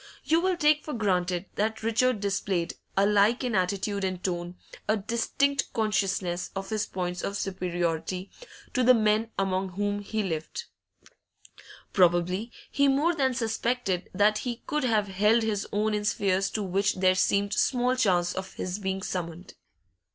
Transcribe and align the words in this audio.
You 0.23 0.41
will 0.41 0.57
take 0.57 0.83
for 0.83 0.93
granted 0.95 1.45
that 1.57 1.83
Richard 1.83 2.21
displayed, 2.21 2.73
alike 2.97 3.43
in 3.43 3.53
attitude 3.53 4.03
and 4.03 4.23
tone, 4.23 4.55
a 4.87 4.97
distinct 4.97 5.71
consciousness 5.73 6.49
of 6.55 6.71
his 6.71 6.87
points 6.87 7.21
of 7.21 7.37
superiority 7.37 8.31
to 8.73 8.81
the 8.83 8.95
men 8.95 9.29
among 9.37 9.73
whom 9.73 9.99
he 9.99 10.23
lived; 10.23 10.63
probably 11.93 12.51
he 12.71 12.87
more 12.87 13.13
than 13.13 13.35
suspected 13.35 14.09
that 14.11 14.39
he 14.39 14.63
could 14.65 14.85
have 14.85 15.07
held 15.07 15.43
his 15.43 15.67
own 15.71 15.93
in 15.93 16.03
spheres 16.03 16.49
to 16.49 16.63
which 16.63 16.95
there 16.95 17.13
seemed 17.13 17.53
small 17.53 17.95
chance 17.95 18.33
of 18.33 18.53
his 18.53 18.79
being 18.79 19.03
summoned. 19.03 19.53